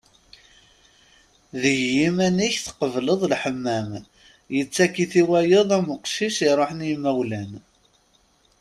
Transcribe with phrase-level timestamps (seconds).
[1.61, 3.89] Deg yiman-ik tqebleḍ Lḥemmam,
[4.55, 7.51] yettak-ik i wayeḍ am uqcic iruḥen i yimawlan.